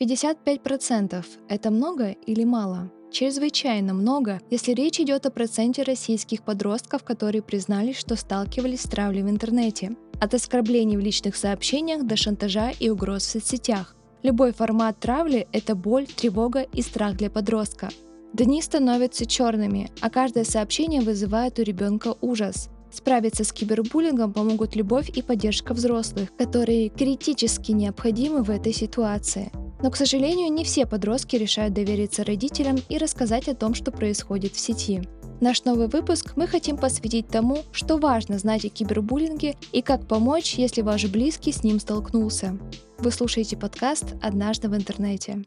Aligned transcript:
55%– 0.00 1.24
это 1.48 1.70
много 1.72 2.12
или 2.24 2.44
мало? 2.44 2.88
Чрезвычайно 3.10 3.94
много, 3.94 4.40
если 4.48 4.72
речь 4.72 5.00
идет 5.00 5.26
о 5.26 5.32
проценте 5.32 5.82
российских 5.82 6.42
подростков, 6.44 7.02
которые 7.02 7.42
признались, 7.42 7.96
что 7.96 8.14
сталкивались 8.14 8.82
с 8.82 8.88
травлей 8.88 9.24
в 9.24 9.28
интернете. 9.28 9.96
От 10.20 10.34
оскорблений 10.34 10.96
в 10.96 11.00
личных 11.00 11.34
сообщениях 11.34 12.06
до 12.06 12.14
шантажа 12.14 12.70
и 12.78 12.88
угроз 12.90 13.24
в 13.24 13.30
соцсетях. 13.30 13.96
Любой 14.22 14.52
формат 14.52 15.00
травли– 15.00 15.48
это 15.52 15.74
боль, 15.74 16.06
тревога 16.06 16.62
и 16.62 16.80
страх 16.82 17.16
для 17.16 17.28
подростка. 17.28 17.88
Дни 18.32 18.62
становятся 18.62 19.26
черными, 19.26 19.90
а 20.00 20.10
каждое 20.10 20.44
сообщение 20.44 21.00
вызывает 21.00 21.58
у 21.58 21.62
ребенка 21.62 22.14
ужас. 22.20 22.68
Справиться 22.92 23.42
с 23.42 23.52
кибербуллингом 23.52 24.32
помогут 24.32 24.76
любовь 24.76 25.10
и 25.10 25.22
поддержка 25.22 25.74
взрослых, 25.74 26.28
которые 26.36 26.88
критически 26.88 27.72
необходимы 27.72 28.44
в 28.44 28.50
этой 28.50 28.72
ситуации. 28.72 29.50
Но, 29.82 29.90
к 29.90 29.96
сожалению, 29.96 30.52
не 30.52 30.64
все 30.64 30.86
подростки 30.86 31.36
решают 31.36 31.74
довериться 31.74 32.24
родителям 32.24 32.76
и 32.88 32.98
рассказать 32.98 33.48
о 33.48 33.54
том, 33.54 33.74
что 33.74 33.92
происходит 33.92 34.54
в 34.54 34.60
сети. 34.60 35.02
Наш 35.40 35.64
новый 35.64 35.86
выпуск 35.86 36.32
мы 36.34 36.48
хотим 36.48 36.76
посвятить 36.76 37.28
тому, 37.28 37.58
что 37.70 37.96
важно 37.96 38.38
знать 38.38 38.64
о 38.64 38.68
кибербуллинге 38.68 39.54
и 39.72 39.82
как 39.82 40.08
помочь, 40.08 40.54
если 40.54 40.82
ваш 40.82 41.06
близкий 41.06 41.52
с 41.52 41.62
ним 41.62 41.78
столкнулся. 41.78 42.58
Вы 42.98 43.12
слушаете 43.12 43.56
подкаст 43.56 44.16
«Однажды 44.20 44.68
в 44.68 44.74
интернете». 44.74 45.44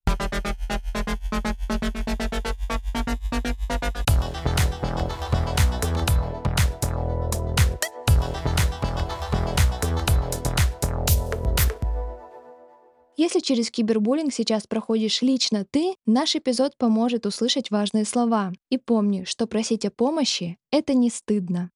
Если 13.23 13.39
через 13.39 13.69
кибербуллинг 13.69 14.33
сейчас 14.33 14.65
проходишь 14.65 15.21
лично 15.21 15.63
ты, 15.69 15.93
наш 16.07 16.35
эпизод 16.35 16.75
поможет 16.75 17.27
услышать 17.27 17.69
важные 17.69 18.03
слова. 18.03 18.51
И 18.71 18.79
помни, 18.79 19.25
что 19.25 19.45
просить 19.45 19.85
о 19.85 19.91
помощи— 19.91 20.57
это 20.71 20.95
не 20.95 21.11
стыдно. 21.11 21.69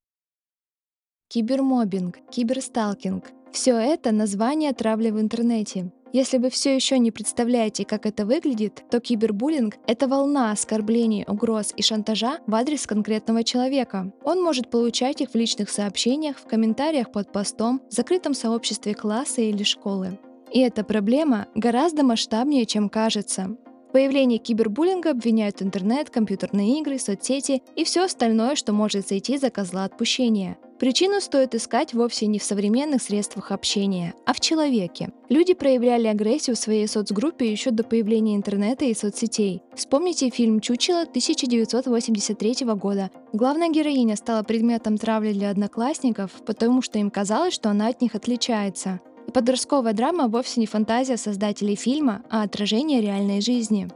Кибермобинг, 1.28 2.18
киберсталкинг— 2.32 3.26
все 3.52 3.76
это 3.76 4.12
название 4.12 4.74
травли 4.74 5.12
в 5.12 5.20
интернете. 5.20 5.92
Если 6.14 6.40
вы 6.40 6.50
все 6.50 6.74
еще 6.74 6.98
не 6.98 7.12
представляете, 7.12 7.86
как 7.86 8.08
это 8.08 8.26
выглядит, 8.26 8.84
то 8.90 9.00
кибербуллинг— 9.00 9.76
это 9.86 10.08
волна 10.08 10.52
оскорблений, 10.52 11.26
угроз 11.28 11.74
и 11.78 11.84
шантажа 11.84 12.40
в 12.48 12.56
адрес 12.56 12.88
конкретного 12.88 13.44
человека. 13.44 14.12
Он 14.24 14.42
может 14.42 14.72
получать 14.72 15.22
их 15.22 15.30
в 15.30 15.36
личных 15.36 15.70
сообщениях, 15.70 16.40
в 16.40 16.48
комментариях 16.48 17.12
под 17.12 17.32
постом, 17.32 17.84
в 17.88 17.94
закрытом 17.94 18.34
сообществе 18.34 18.96
класса 18.96 19.42
или 19.42 19.62
школы. 19.62 20.18
И 20.52 20.60
эта 20.60 20.84
проблема 20.84 21.48
гораздо 21.56 22.04
масштабнее, 22.04 22.66
чем 22.66 22.90
кажется. 22.90 23.58
В 23.90 23.92
появлении 23.92 24.38
кибербуллинга 24.38 25.12
обвиняют 25.12 25.62
интернет, 25.62 26.10
компьютерные 26.10 26.80
игры, 26.80 27.00
соцсети 27.00 27.62
и 27.76 27.84
все 27.86 28.04
остальное, 28.04 28.56
что 28.56 28.74
может 28.74 29.08
сойти 29.08 29.38
за 29.38 29.50
козла 29.50 29.86
отпущения. 29.86 30.58
Причину 30.80 31.22
стоит 31.22 31.56
искать 31.56 31.94
вовсе 31.94 32.28
не 32.28 32.38
в 32.38 32.44
современных 32.44 33.02
средствах 33.02 33.52
общения, 33.52 34.14
а 34.26 34.34
в 34.34 34.42
человеке. 34.42 35.10
Люди 35.30 35.54
проявляли 35.54 36.08
агрессию 36.08 36.58
в 36.58 36.60
своей 36.60 36.86
соцгруппе 36.86 37.50
еще 37.50 37.72
до 37.72 37.86
появления 37.86 38.36
интернета 38.36 38.84
и 38.84 38.94
соцсетей. 38.94 39.62
Вспомните 39.74 40.30
фильм 40.30 40.60
«Чучело» 40.60 41.04
1983 41.04 42.66
года. 42.76 43.10
Главная 43.32 43.70
героиня 43.70 44.18
стала 44.18 44.44
предметом 44.44 44.98
травли 44.98 45.32
для 45.32 45.50
одноклассников, 45.50 46.32
потому 46.46 46.82
что 46.82 47.00
им 47.00 47.10
казалось, 47.10 47.54
что 47.54 47.70
она 47.70 47.88
от 47.88 48.02
них 48.02 48.14
отличается. 48.16 49.00
Подростковая 49.36 49.92
драма 49.92 50.30
вовсе 50.30 50.62
не 50.62 50.66
фантазия 50.66 51.18
создателей 51.18 51.76
фильма, 51.76 52.24
а 52.30 52.44
отражение 52.44 53.02
реальной 53.02 53.42
жизни. 53.42 53.90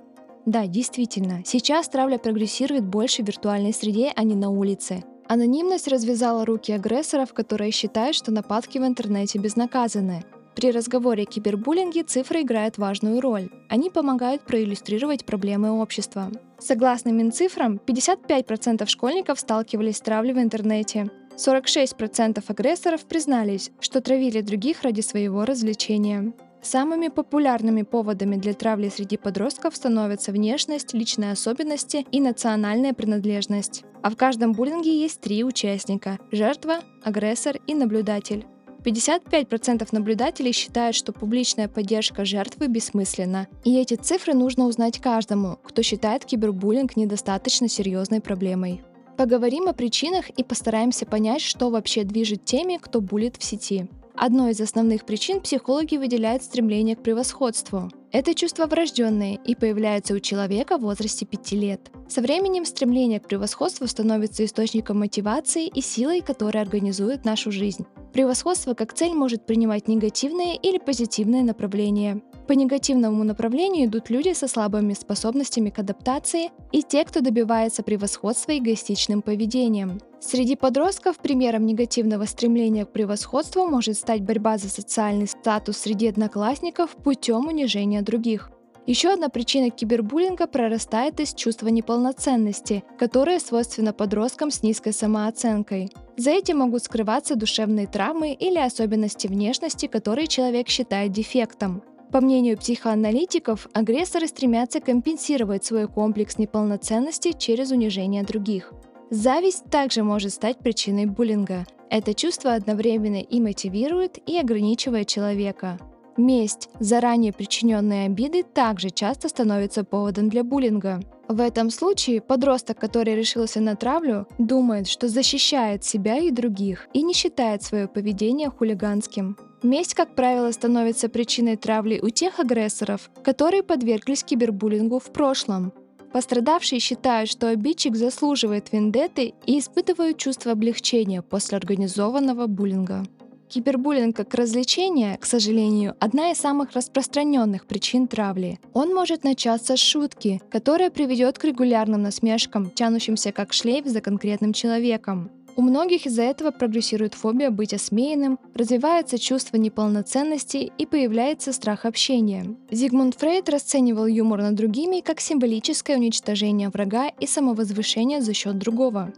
Да, 0.45 0.67
действительно, 0.67 1.43
сейчас 1.45 1.87
травля 1.87 2.17
прогрессирует 2.17 2.83
больше 2.83 3.23
в 3.23 3.27
виртуальной 3.27 3.71
среде, 3.71 4.11
а 4.13 4.23
не 4.23 4.35
на 4.35 4.49
улице. 4.49 5.01
Анонимность 5.29 5.87
развязала 5.87 6.45
руки 6.45 6.73
агрессоров, 6.73 7.33
которые 7.33 7.71
считают, 7.71 8.17
что 8.17 8.33
нападки 8.33 8.79
в 8.79 8.85
интернете 8.85 9.39
безнаказаны. 9.39 10.25
При 10.57 10.71
разговоре 10.71 11.23
о 11.23 11.25
кибербуллинге 11.25 12.03
цифры 12.03 12.41
играют 12.41 12.77
важную 12.77 13.21
роль. 13.21 13.49
Они 13.69 13.89
помогают 13.89 14.41
проиллюстрировать 14.41 15.23
проблемы 15.23 15.71
общества. 15.71 16.31
Согласно 16.57 17.11
Минцифрам, 17.11 17.79
55% 17.87 18.85
школьников 18.87 19.39
сталкивались 19.39 19.95
с 19.95 20.01
травлей 20.01 20.33
в 20.33 20.39
интернете, 20.39 21.09
46% 21.39 22.43
агрессоров 22.45 23.05
признались, 23.05 23.71
что 23.79 24.01
травили 24.01 24.41
других 24.41 24.81
ради 24.83 24.99
своего 24.99 25.45
развлечения. 25.45 26.33
Самыми 26.61 27.07
популярными 27.07 27.83
поводами 27.83 28.35
для 28.35 28.53
травли 28.53 28.89
среди 28.89 29.15
подростков 29.15 29.73
становятся 29.73 30.33
внешность, 30.33 30.93
личные 30.93 31.31
особенности 31.31 32.05
и 32.11 32.19
национальная 32.19 32.93
принадлежность. 32.93 33.85
А 34.03 34.09
в 34.09 34.17
каждом 34.17 34.51
буллинге 34.51 34.99
есть 34.99 35.21
три 35.21 35.45
участника– 35.45 36.19
жертва, 36.31 36.79
агрессор 37.03 37.57
и 37.67 37.73
наблюдатель. 37.73 38.45
55% 38.83 39.87
наблюдателей 39.91 40.51
считают, 40.51 40.95
что 40.97 41.13
публичная 41.13 41.69
поддержка 41.69 42.25
жертвы 42.25 42.67
бессмысленна. 42.67 43.47
И 43.63 43.77
эти 43.77 43.95
цифры 43.95 44.33
нужно 44.33 44.65
узнать 44.65 44.99
каждому, 44.99 45.57
кто 45.63 45.83
считает 45.83 46.25
кибербуллинг 46.25 46.97
недостаточно 46.97 47.69
серьезной 47.69 48.19
проблемой. 48.19 48.81
Поговорим 49.19 49.67
о 49.67 49.73
причинах 49.73 50.29
и 50.29 50.45
постараемся 50.45 51.05
понять, 51.05 51.41
что 51.41 51.69
вообще 51.69 52.05
движет 52.05 52.45
теми, 52.45 52.77
кто 52.81 53.01
булит 53.01 53.35
в 53.35 53.43
сети. 53.43 53.89
Одной 54.15 54.51
из 54.51 54.61
основных 54.61 55.05
причин 55.05 55.41
психологи 55.41 55.97
выделяют 55.97 56.41
стремление 56.41 56.95
к 56.95 57.03
превосходству. 57.03 57.91
Это 58.13 58.33
чувство 58.33 58.65
врожденное 58.65 59.37
и 59.45 59.55
появляется 59.55 60.13
у 60.13 60.19
человека 60.19 60.77
в 60.77 60.83
возрасте 60.83 61.25
5 61.25 61.51
лет. 61.51 61.91
Со 62.07 62.21
временем 62.21 62.63
стремление 62.63 63.19
к 63.19 63.27
превосходству 63.27 63.87
становится 63.87 64.45
источником 64.45 64.99
мотивации 64.99 65.67
и 65.67 65.81
силой, 65.81 66.21
которая 66.21 66.63
организует 66.63 67.25
нашу 67.25 67.51
жизнь. 67.51 67.85
Превосходство 68.13 68.73
как 68.73 68.93
цель 68.93 69.13
может 69.13 69.45
принимать 69.45 69.89
негативное 69.89 70.55
или 70.55 70.77
позитивное 70.77 71.43
направление. 71.43 72.21
По 72.49 72.53
негативному 72.53 73.23
направлению 73.23 73.85
идут 73.85 74.09
люди 74.09 74.33
со 74.33 74.47
слабыми 74.47 74.93
способностями 74.95 75.69
к 75.69 75.77
адаптации 75.77 76.49
и 76.71 76.81
те, 76.81 77.05
кто 77.05 77.21
добивается 77.21 77.83
превосходства 77.83 78.57
эгоистичным 78.57 79.21
поведением. 79.21 80.01
Среди 80.19 80.55
подростков 80.55 81.19
примером 81.19 81.67
негативного 81.67 82.25
стремления 82.25 82.85
к 82.85 82.91
превосходству 82.91 83.67
может 83.67 83.97
стать 83.97 84.23
борьба 84.23 84.57
за 84.57 84.67
социальный 84.67 85.27
статус 85.27 85.77
среди 85.77 86.07
одноклассников 86.07 86.95
путем 86.95 87.45
унижения 87.45 88.01
других. 88.01 88.49
Еще 88.87 89.13
одна 89.13 89.29
причина 89.29 89.69
кибербуллинга 89.69 90.47
прорастает 90.47 91.19
из 91.19 91.35
чувства 91.35 91.67
неполноценности, 91.67 92.83
которое 92.97 93.39
свойственно 93.39 93.93
подросткам 93.93 94.49
с 94.49 94.63
низкой 94.63 94.93
самооценкой. 94.93 95.91
За 96.17 96.31
этим 96.31 96.57
могут 96.57 96.83
скрываться 96.83 97.35
душевные 97.35 97.85
травмы 97.85 98.33
или 98.33 98.57
особенности 98.57 99.27
внешности, 99.27 99.85
которые 99.85 100.25
человек 100.25 100.67
считает 100.67 101.11
дефектом. 101.11 101.83
По 102.11 102.21
мнению 102.21 102.57
психоаналитиков, 102.57 103.67
агрессоры 103.73 104.27
стремятся 104.27 104.79
компенсировать 104.79 105.63
свой 105.63 105.87
комплекс 105.87 106.39
неполноценности 106.39 107.33
через 107.37 107.71
унижение 107.71 108.23
других. 108.23 108.73
Зависть 109.11 109.65
также 109.69 110.03
может 110.03 110.33
стать 110.33 110.57
причиной 110.57 111.05
буллинга. 111.05 111.65
Это 111.89 112.15
чувство 112.15 112.53
одновременно 112.53 113.21
и 113.21 113.39
мотивирует, 113.39 114.17
и 114.27 114.37
ограничивает 114.37 115.07
человека. 115.07 115.79
Месть, 116.17 116.69
заранее 116.79 117.31
причиненные 117.31 118.07
обиды, 118.07 118.43
также 118.43 118.89
часто 118.89 119.29
становится 119.29 119.83
поводом 119.83 120.29
для 120.29 120.43
буллинга. 120.43 120.99
В 121.27 121.39
этом 121.39 121.69
случае 121.69 122.21
подросток, 122.21 122.79
который 122.79 123.15
решился 123.15 123.61
на 123.61 123.75
травлю, 123.75 124.27
думает, 124.37 124.87
что 124.87 125.07
защищает 125.07 125.83
себя 125.83 126.17
и 126.17 126.31
других 126.31 126.87
и 126.93 127.03
не 127.03 127.13
считает 127.13 127.63
свое 127.63 127.87
поведение 127.87 128.49
хулиганским. 128.49 129.37
Месть, 129.61 129.93
как 129.93 130.15
правило, 130.15 130.51
становится 130.51 131.09
причиной 131.09 131.57
травли 131.57 131.99
у 132.01 132.09
тех 132.09 132.39
агрессоров, 132.39 133.09
которые 133.23 133.61
подверглись 133.61 134.23
кибербуллингу 134.23 134.99
в 134.99 135.11
прошлом. 135.11 135.73
Пострадавшие 136.13 136.79
считают, 136.79 137.29
что 137.29 137.49
обидчик 137.49 137.95
заслуживает 137.95 138.71
вендетты 138.71 139.33
и 139.45 139.59
испытывают 139.59 140.17
чувство 140.17 140.53
облегчения 140.53 141.21
после 141.21 141.57
организованного 141.57 142.47
буллинга. 142.47 143.03
Кибербуллинг 143.49 144.15
как 144.15 144.33
развлечение, 144.35 145.17
к 145.17 145.25
сожалению, 145.25 145.95
одна 145.99 146.31
из 146.31 146.37
самых 146.37 146.73
распространенных 146.73 147.65
причин 147.65 148.07
травли. 148.07 148.59
Он 148.73 148.93
может 148.93 149.23
начаться 149.23 149.75
с 149.75 149.79
шутки, 149.79 150.39
которая 150.51 150.91
приведет 150.91 151.39
к 151.39 151.43
регулярным 151.43 152.03
насмешкам, 152.03 152.69
тянущимся 152.69 153.31
как 153.31 153.51
шлейф 153.51 153.85
за 153.85 154.01
конкретным 154.01 154.53
человеком. 154.53 155.31
У 155.59 155.61
многих 155.61 156.05
из-за 156.05 156.21
этого 156.21 156.51
прогрессирует 156.51 157.15
фобия 157.15 157.49
быть 157.51 157.73
осмеянным, 157.73 158.39
развивается 158.53 159.19
чувство 159.19 159.57
неполноценности 159.57 160.71
и 160.77 160.85
появляется 160.85 161.51
страх 161.51 161.83
общения. 161.83 162.55
Зигмунд 162.71 163.15
Фрейд 163.15 163.49
расценивал 163.49 164.05
юмор 164.05 164.39
над 164.39 164.55
другими 164.55 165.01
как 165.01 165.19
символическое 165.19 165.97
уничтожение 165.97 166.69
врага 166.69 167.09
и 167.09 167.27
самовозвышение 167.27 168.21
за 168.21 168.33
счет 168.33 168.57
другого. 168.57 169.11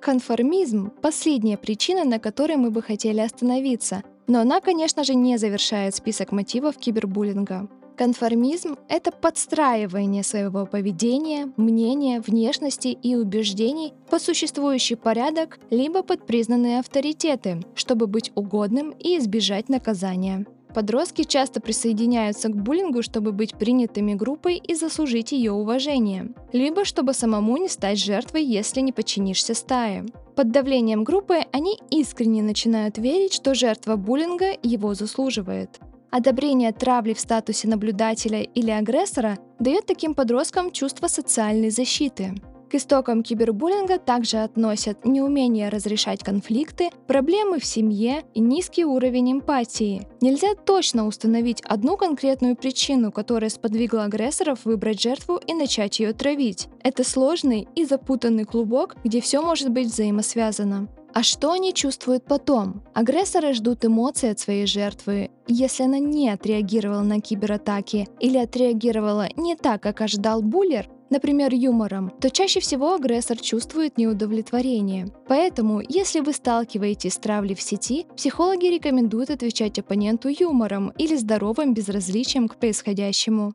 Конформизм– 0.00 0.90
последняя 1.02 1.58
причина, 1.58 2.04
на 2.04 2.18
которой 2.18 2.56
мы 2.56 2.70
бы 2.70 2.80
хотели 2.80 3.20
остановиться, 3.20 4.04
но 4.26 4.40
она, 4.40 4.62
конечно 4.62 5.04
же, 5.04 5.14
не 5.14 5.36
завершает 5.36 5.94
список 5.94 6.32
мотивов 6.32 6.78
кибербуллинга. 6.78 7.68
Конформизм— 7.96 8.76
это 8.88 9.12
подстраивание 9.12 10.24
своего 10.24 10.66
поведения, 10.66 11.52
мнения, 11.56 12.20
внешности 12.20 12.88
и 12.88 13.14
убеждений 13.14 13.92
под 14.10 14.20
существующий 14.20 14.96
порядок 14.96 15.60
либо 15.70 16.02
под 16.02 16.26
признанные 16.26 16.80
авторитеты, 16.80 17.60
чтобы 17.76 18.08
быть 18.08 18.32
угодным 18.34 18.90
и 18.90 19.18
избежать 19.18 19.68
наказания. 19.68 20.44
Подростки 20.74 21.22
часто 21.22 21.60
присоединяются 21.60 22.48
к 22.48 22.56
буллингу, 22.56 23.02
чтобы 23.02 23.30
быть 23.30 23.54
принятыми 23.54 24.14
группой 24.14 24.56
и 24.56 24.74
заслужить 24.74 25.30
ее 25.30 25.52
уважение, 25.52 26.34
либо 26.52 26.84
чтобы 26.84 27.14
самому 27.14 27.56
не 27.58 27.68
стать 27.68 28.00
жертвой, 28.02 28.42
если 28.42 28.80
не 28.80 28.90
подчинишься 28.90 29.54
стае. 29.54 30.04
Под 30.34 30.50
давлением 30.50 31.04
группы 31.04 31.42
они 31.52 31.78
искренне 31.90 32.42
начинают 32.42 32.98
верить, 32.98 33.34
что 33.34 33.54
жертва 33.54 33.94
буллинга 33.94 34.46
его 34.64 34.94
заслуживает. 34.94 35.78
Одобрение 36.16 36.70
травли 36.70 37.12
в 37.12 37.18
статусе 37.18 37.66
наблюдателя 37.66 38.40
или 38.40 38.70
агрессора 38.70 39.36
дает 39.58 39.86
таким 39.86 40.14
подросткам 40.14 40.70
чувство 40.70 41.08
социальной 41.08 41.70
защиты. 41.70 42.34
К 42.70 42.76
истокам 42.76 43.24
кибербуллинга 43.24 43.98
также 43.98 44.36
относят 44.36 45.04
неумение 45.04 45.70
разрешать 45.70 46.22
конфликты, 46.22 46.90
проблемы 47.08 47.58
в 47.58 47.64
семье 47.64 48.22
и 48.32 48.38
низкий 48.38 48.84
уровень 48.84 49.32
эмпатии. 49.32 50.06
Нельзя 50.20 50.54
точно 50.54 51.08
установить 51.08 51.62
одну 51.62 51.96
конкретную 51.96 52.54
причину, 52.54 53.10
которая 53.10 53.50
сподвигла 53.50 54.04
агрессоров 54.04 54.60
выбрать 54.64 55.02
жертву 55.02 55.40
и 55.44 55.52
начать 55.52 55.98
ее 55.98 56.12
травить. 56.12 56.68
Это 56.84 57.02
сложный 57.02 57.66
и 57.74 57.84
запутанный 57.84 58.44
клубок, 58.44 58.94
где 59.02 59.20
все 59.20 59.42
может 59.42 59.70
быть 59.70 59.88
взаимосвязано. 59.88 60.86
А 61.14 61.22
что 61.22 61.52
они 61.52 61.72
чувствуют 61.72 62.24
потом? 62.24 62.82
Агрессоры 62.92 63.54
ждут 63.54 63.84
эмоций 63.84 64.32
от 64.32 64.40
своей 64.40 64.66
жертвы. 64.66 65.30
Если 65.46 65.84
она 65.84 66.00
не 66.00 66.28
отреагировала 66.28 67.02
на 67.02 67.20
кибератаки 67.20 68.08
или 68.18 68.36
отреагировала 68.36 69.28
не 69.36 69.54
так, 69.54 69.80
как 69.80 70.00
ожидал 70.00 70.42
буллер, 70.42 70.88
например, 71.10 71.54
юмором, 71.54 72.10
то 72.20 72.30
чаще 72.30 72.58
всего 72.58 72.94
агрессор 72.94 73.38
чувствует 73.38 73.96
неудовлетворение. 73.96 75.06
Поэтому, 75.28 75.80
если 75.88 76.18
вы 76.18 76.32
сталкиваетесь 76.32 77.14
с 77.14 77.18
травлей 77.18 77.54
в 77.54 77.62
сети, 77.62 78.06
психологи 78.16 78.66
рекомендуют 78.66 79.30
отвечать 79.30 79.78
оппоненту 79.78 80.28
юмором 80.28 80.92
или 80.98 81.14
здоровым 81.14 81.74
безразличием 81.74 82.48
к 82.48 82.56
происходящему. 82.56 83.52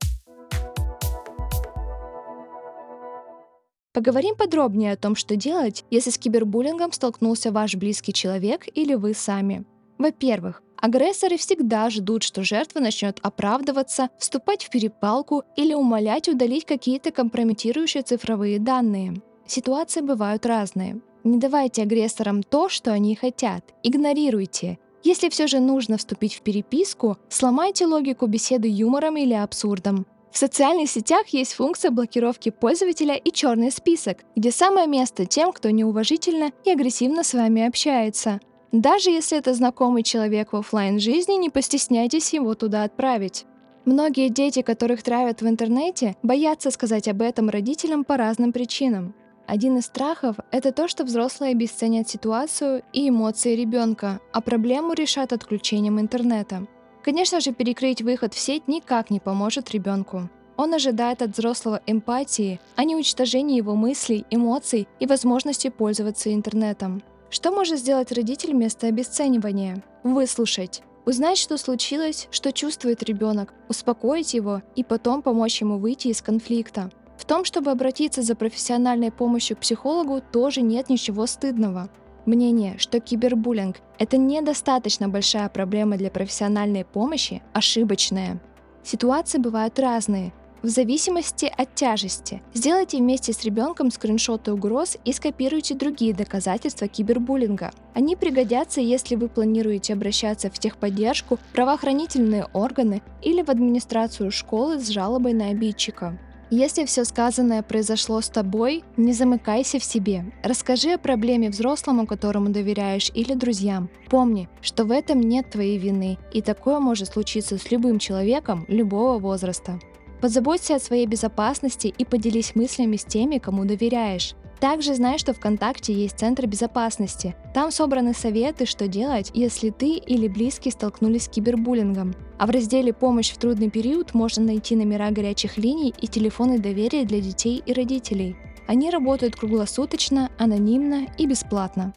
Поговорим 4.00 4.36
подробнее 4.36 4.94
о 4.94 4.96
том, 4.96 5.14
что 5.14 5.36
делать, 5.36 5.84
если 5.92 6.10
с 6.10 6.18
кибербуллингом 6.18 6.94
столкнулся 6.94 7.52
ваш 7.52 7.76
близкий 7.76 8.14
человек 8.14 8.66
или 8.74 8.94
вы 8.94 9.14
сами. 9.14 9.66
Во-первых, 9.98 10.64
агрессоры 10.78 11.36
всегда 11.36 11.90
ждут, 11.90 12.24
что 12.24 12.46
жертва 12.46 12.80
начнет 12.80 13.20
оправдываться, 13.22 14.08
вступать 14.18 14.64
в 14.64 14.70
перепалку 14.70 15.44
или 15.58 15.74
умолять 15.74 16.30
удалить 16.30 16.64
какие-то 16.64 17.12
компрометирующие 17.12 18.02
цифровые 18.02 18.60
данные. 18.60 19.22
Ситуации 19.46 20.00
бывают 20.00 20.46
разные. 20.46 21.02
Не 21.26 21.38
давайте 21.38 21.82
агрессорам 21.82 22.42
то, 22.42 22.70
что 22.70 22.94
они 22.94 23.18
хотят. 23.18 23.66
Игнорируйте. 23.84 24.80
Если 25.04 25.28
все 25.28 25.46
же 25.48 25.60
нужно 25.60 25.98
вступить 25.98 26.36
в 26.36 26.42
переписку, 26.42 27.18
сломайте 27.28 27.86
логику 27.86 28.28
беседы 28.28 28.70
юмором 28.70 29.18
или 29.18 29.34
абсурдом. 29.34 30.06
В 30.32 30.38
социальных 30.38 30.90
сетях 30.90 31.28
есть 31.30 31.54
функция 31.54 31.92
блокировки 31.92 32.50
пользователя 32.50 33.16
и 33.16 33.32
черный 33.32 33.72
список, 33.72 34.20
где 34.36 34.52
самое 34.52 34.88
место 34.88 35.26
тем, 35.26 35.52
кто 35.52 35.70
неуважительно 35.70 36.52
и 36.64 36.72
агрессивно 36.72 37.24
с 37.24 37.34
вами 37.34 37.66
общается. 37.68 38.40
Даже 38.72 39.10
если 39.10 39.38
это 39.38 39.54
знакомый 39.56 40.04
человек 40.04 40.54
в 40.54 40.58
офлайн 40.58 41.00
жизни, 41.00 41.34
не 41.34 41.50
постесняйтесь 41.50 42.34
его 42.34 42.54
туда 42.54 42.84
отправить. 42.84 43.46
Многие 43.86 44.30
дети, 44.30 44.62
которых 44.62 45.02
травят 45.02 45.42
в 45.42 45.48
интернете, 45.48 46.16
боятся 46.22 46.70
сказать 46.70 47.08
об 47.08 47.24
этом 47.24 47.50
родителям 47.50 48.04
по 48.04 48.18
разным 48.18 48.54
причинам. 48.54 49.16
Один 49.48 49.78
из 49.78 49.86
страхов– 49.86 50.36
это 50.52 50.72
то, 50.72 50.88
что 50.88 51.04
взрослые 51.04 51.54
обесценят 51.54 52.08
ситуацию 52.08 52.84
и 52.94 53.10
эмоции 53.10 53.56
ребенка, 53.56 54.20
а 54.32 54.42
проблему 54.42 54.94
решат 54.94 55.34
отключением 55.34 56.00
интернета. 56.00 56.68
Конечно 57.04 57.40
же, 57.40 57.54
перекрыть 57.54 58.02
выход 58.02 58.34
в 58.34 58.40
сеть 58.40 58.68
никак 58.68 59.10
не 59.10 59.20
поможет 59.20 59.72
ребенку. 59.72 60.30
Он 60.58 60.74
ожидает 60.74 61.22
от 61.22 61.32
взрослого 61.32 61.82
эмпатии, 61.88 62.60
а 62.76 62.84
не 62.84 62.96
уничтожения 62.96 63.56
его 63.56 63.76
мыслей, 63.76 64.26
эмоций 64.30 64.88
и 65.00 65.06
возможности 65.06 65.70
пользоваться 65.70 66.34
интернетом. 66.34 67.02
Что 67.30 67.52
может 67.52 67.80
сделать 67.80 68.12
родитель 68.12 68.52
вместо 68.52 68.88
обесценивания? 68.88 69.82
Выслушать. 70.04 70.82
Узнать, 71.06 71.38
что 71.38 71.58
случилось, 71.58 72.28
что 72.30 72.52
чувствует 72.52 73.04
ребенок, 73.04 73.54
успокоить 73.70 74.34
его 74.34 74.62
и 74.76 74.84
потом 74.84 75.22
помочь 75.22 75.62
ему 75.62 75.78
выйти 75.78 76.10
из 76.10 76.22
конфликта. 76.22 76.92
В 77.18 77.26
том, 77.26 77.46
чтобы 77.46 77.72
обратиться 77.72 78.22
за 78.22 78.36
профессиональной 78.36 79.12
помощью 79.12 79.58
к 79.58 79.62
психологу, 79.62 80.22
тоже 80.32 80.62
нет 80.62 80.90
ничего 80.90 81.26
стыдного. 81.26 81.90
Мнение, 82.30 82.76
что 82.78 83.00
кибербуллинг– 83.00 83.78
это 83.98 84.18
недостаточно 84.18 85.10
большая 85.10 85.50
проблема 85.50 85.98
для 85.98 86.12
профессиональной 86.12 86.86
помощи, 86.86 87.42
ошибочное. 87.54 88.40
Ситуации 88.84 89.40
бывают 89.40 89.80
разные, 89.80 90.32
в 90.62 90.68
зависимости 90.68 91.52
от 91.58 91.74
тяжести. 91.74 92.44
Сделайте 92.54 92.98
вместе 92.98 93.34
с 93.34 93.44
ребенком 93.44 93.90
скриншоты 93.90 94.54
угроз 94.54 94.96
и 95.06 95.12
скопируйте 95.12 95.74
другие 95.74 96.14
доказательства 96.14 96.88
кибербуллинга. 96.88 97.72
Они 97.96 98.16
пригодятся, 98.16 98.80
если 98.80 99.16
вы 99.16 99.28
планируете 99.28 99.94
обращаться 99.94 100.52
в 100.52 100.60
техподдержку, 100.60 101.40
правоохранительные 101.54 102.46
органы 102.54 103.02
или 103.24 103.42
в 103.42 103.50
администрацию 103.50 104.30
школы 104.30 104.80
с 104.80 104.90
жалобой 104.90 105.34
на 105.34 105.48
обидчика. 105.48 106.20
Если 106.52 106.86
все 106.86 107.06
сказанное 107.06 107.62
произошло 107.62 108.22
с 108.22 108.28
тобой, 108.28 108.84
не 108.98 109.14
замыкайся 109.14 109.78
в 109.78 109.84
себе. 109.84 110.26
Расскажи 110.44 110.94
о 110.94 110.98
проблеме 110.98 111.52
взрослому, 111.52 112.08
которому 112.08 112.50
доверяешь, 112.50 113.12
или 113.14 113.36
друзьям. 113.36 113.88
Помни, 114.10 114.50
что 114.60 114.84
в 114.84 114.92
этом 114.92 115.20
нет 115.20 115.52
твоей 115.52 115.78
вины, 115.78 116.18
и 116.34 116.42
такое 116.42 116.80
может 116.80 117.10
случиться 117.10 117.60
с 117.60 117.70
любым 117.70 118.00
человеком 118.00 118.66
любого 118.68 119.20
возраста. 119.20 119.80
Позаботься 120.22 120.76
о 120.76 120.80
своей 120.80 121.06
безопасности 121.06 121.94
и 121.96 122.04
поделись 122.04 122.56
мыслями 122.56 122.98
с 122.98 123.06
теми, 123.06 123.38
кому 123.38 123.66
доверяешь. 123.66 124.34
Также 124.60 124.94
знай, 124.94 125.18
что 125.18 125.34
ВКонтакте 125.34 125.94
есть 125.94 126.20
Центр 126.20 126.46
безопасности. 126.46 127.36
Там 127.54 127.72
собраны 127.72 128.14
советы, 128.14 128.66
что 128.66 128.88
делать, 128.88 129.32
если 129.34 129.70
ты 129.70 129.94
или 129.96 130.28
близкий 130.28 130.72
столкнулись 130.72 131.26
с 131.26 131.30
кибербуллингом. 131.30 132.14
А 132.38 132.46
в 132.46 132.50
разделе 132.50 132.94
«Помощь 132.94 133.32
в 133.32 133.38
трудный 133.38 133.70
период» 133.70 134.14
можно 134.14 134.44
найти 134.44 134.76
номера 134.76 135.12
горячих 135.12 135.58
линий 135.58 135.94
и 136.02 136.08
телефоны 136.08 136.60
доверия 136.60 137.06
для 137.06 137.22
детей 137.22 137.64
и 137.66 137.74
родителей. 137.74 138.36
Они 138.68 138.90
работают 138.90 139.36
круглосуточно, 139.36 140.30
анонимно 140.38 141.08
и 141.18 141.26
бесплатно. 141.26 141.94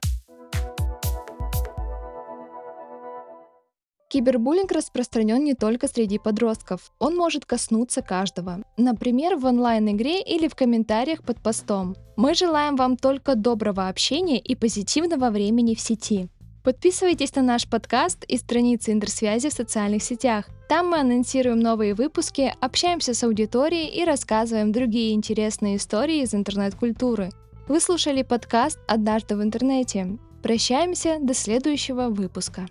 Кибербуллинг 4.13 4.71
распространен 4.73 5.43
не 5.43 5.55
только 5.55 5.89
среди 5.89 6.19
подростков. 6.19 6.93
Он 6.99 7.17
может 7.17 7.47
коснуться 7.47 8.03
каждого. 8.03 8.59
Например, 8.77 9.37
в 9.37 9.47
онлайн-игре 9.47 10.21
или 10.21 10.49
в 10.49 10.55
комментариях 10.55 11.23
под 11.23 11.43
постом. 11.43 11.97
Мы 12.17 12.35
желаем 12.35 12.77
вам 12.77 12.99
только 12.99 13.37
доброго 13.37 13.89
общения 13.89 14.39
и 14.39 14.55
позитивного 14.55 15.31
времени 15.31 15.75
в 15.75 15.81
сети. 15.81 16.29
Подписывайтесь 16.63 17.35
на 17.37 17.41
наш 17.41 17.67
подкаст 17.67 18.25
и 18.25 18.37
страницы 18.37 18.93
интерсвязи 18.93 19.49
в 19.49 19.55
социальных 19.55 20.03
сетях. 20.03 20.45
Там 20.69 20.91
мы 20.91 20.99
анонсируем 20.99 21.61
новые 21.61 21.95
выпуски, 21.95 22.53
общаемся 22.61 23.15
с 23.15 23.25
аудиторией 23.25 23.89
и 23.89 24.05
рассказываем 24.05 24.73
другие 24.73 25.15
интересные 25.15 25.77
истории 25.77 26.21
из 26.21 26.35
интернет-культуры. 26.35 27.31
Вы 27.67 27.81
слушали 27.81 28.23
подкаст 28.23 28.79
«Однажды 28.87 29.37
в 29.37 29.43
интернете». 29.43 30.19
Прощаемся 30.43 31.17
до 31.19 31.33
следующего 31.33 32.11
выпуска. 32.11 32.67